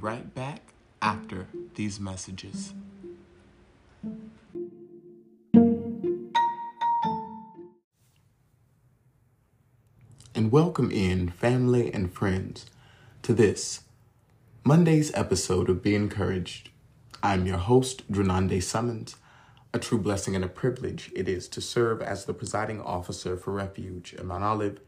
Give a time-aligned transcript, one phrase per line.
[0.00, 0.60] Right back
[1.02, 2.72] after these messages.
[10.34, 12.66] And welcome in family and friends
[13.22, 13.82] to this
[14.64, 16.70] Monday's episode of Be Encouraged.
[17.22, 19.16] I'm your host, Drenande Summons.
[19.74, 23.52] A true blessing and a privilege it is to serve as the presiding officer for
[23.52, 24.80] Refuge in Mount Olive,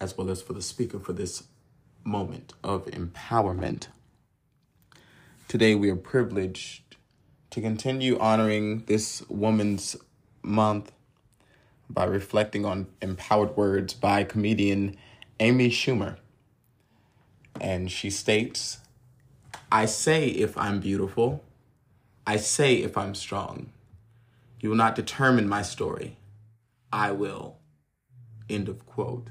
[0.00, 1.44] as well as for the speaker for this
[2.04, 3.86] moment of empowerment.
[5.48, 6.96] Today, we are privileged
[7.50, 9.94] to continue honoring this Woman's
[10.42, 10.90] Month
[11.88, 14.96] by reflecting on empowered words by comedian
[15.38, 16.16] Amy Schumer.
[17.60, 18.78] And she states,
[19.70, 21.44] I say if I'm beautiful,
[22.26, 23.70] I say if I'm strong.
[24.58, 26.16] You will not determine my story.
[26.92, 27.58] I will.
[28.50, 29.28] End of quote.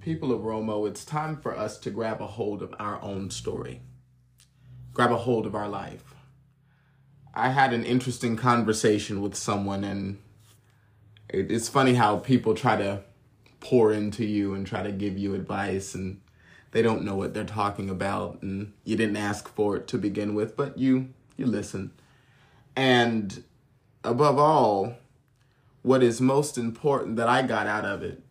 [0.00, 3.82] People of Romo, it's time for us to grab a hold of our own story,
[4.92, 6.14] grab a hold of our life.
[7.34, 10.18] I had an interesting conversation with someone, and
[11.28, 13.02] it's funny how people try to
[13.60, 16.20] pour into you and try to give you advice, and
[16.72, 20.34] they don't know what they're talking about, and you didn't ask for it to begin
[20.34, 21.92] with, but you you listen.
[22.76, 23.42] And
[24.04, 24.96] above all,
[25.82, 28.22] what is most important that I got out of it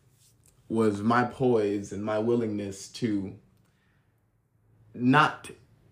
[0.70, 3.36] was my poise and my willingness to
[4.94, 5.52] not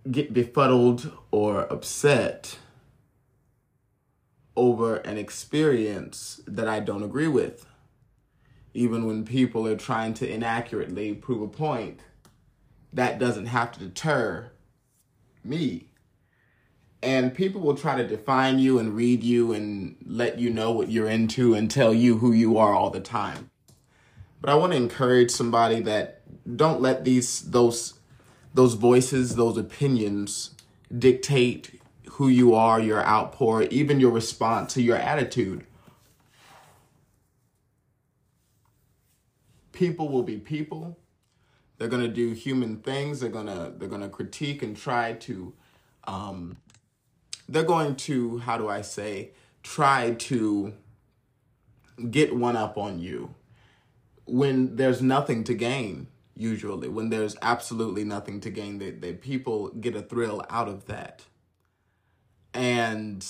[0.09, 2.57] get befuddled or upset
[4.55, 7.65] over an experience that I don't agree with.
[8.73, 12.01] Even when people are trying to inaccurately prove a point,
[12.93, 14.51] that doesn't have to deter
[15.43, 15.87] me.
[17.01, 20.89] And people will try to define you and read you and let you know what
[20.89, 23.49] you're into and tell you who you are all the time.
[24.41, 26.21] But I want to encourage somebody that
[26.57, 27.98] don't let these those
[28.53, 30.55] those voices, those opinions
[30.97, 35.65] dictate who you are, your outpour, even your response to your attitude.
[39.71, 40.97] People will be people.
[41.77, 43.21] They're gonna do human things.
[43.21, 45.53] They're gonna they're gonna critique and try to
[46.05, 46.57] um,
[47.47, 49.31] they're going to how do I say
[49.63, 50.73] try to
[52.09, 53.35] get one up on you
[54.25, 56.07] when there's nothing to gain
[56.39, 60.85] usually when there's absolutely nothing to gain that, that people get a thrill out of
[60.85, 61.25] that.
[62.53, 63.25] And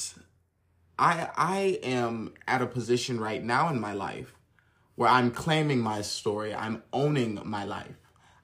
[0.98, 4.34] i i am at a position right now in my life
[4.96, 7.96] where i'm claiming my story i'm owning my life.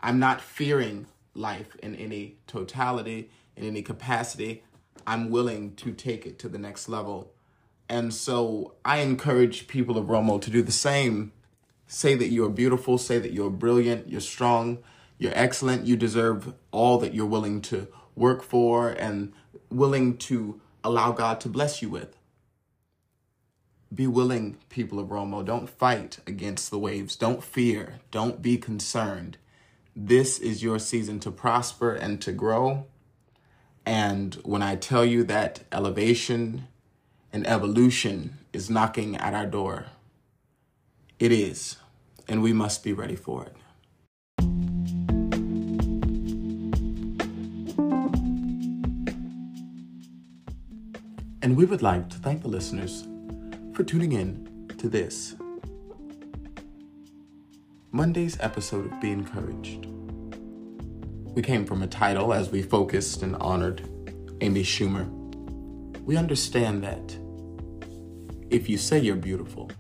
[0.02, 4.64] I'm not fearing life in any totality in any capacity.
[5.08, 7.32] I'm willing to take it to the next level.
[7.88, 11.34] And so i encourage people of romo to do the same
[11.88, 14.80] Say that you're beautiful, say that you're brilliant, you're strong,
[15.18, 19.34] you're excellent, you deserve all that you're willing to work for and
[19.70, 22.18] willing to allow God to bless you with.
[23.94, 25.46] Be willing, people of Romo.
[25.46, 27.16] Don't fight against the waves.
[27.16, 28.00] Don't fear.
[28.12, 29.38] Don't be concerned.
[29.96, 32.88] This is your season to prosper and to grow.
[33.86, 36.68] And when I tell you that elevation
[37.32, 39.86] and evolution is knocking at our door,
[41.20, 41.78] it is,
[42.28, 43.56] and we must be ready for it.
[51.42, 53.08] And we would like to thank the listeners
[53.74, 55.36] for tuning in to this
[57.92, 59.86] Monday's episode of Be Encouraged.
[61.34, 63.88] We came from a title as we focused and honored
[64.42, 65.08] Amy Schumer.
[66.02, 67.18] We understand that
[68.50, 69.72] if you say you're beautiful,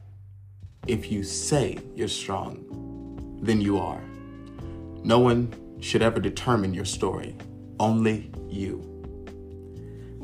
[0.87, 4.01] if you say you're strong, then you are.
[5.03, 7.35] No one should ever determine your story,
[7.79, 8.81] only you.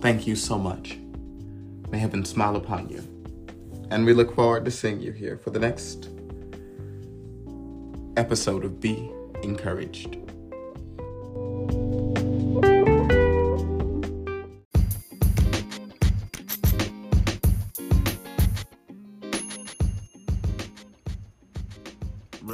[0.01, 0.97] Thank you so much.
[1.89, 3.03] May heaven smile upon you.
[3.91, 6.09] And we look forward to seeing you here for the next
[8.17, 9.11] episode of Be
[9.43, 10.30] Encouraged.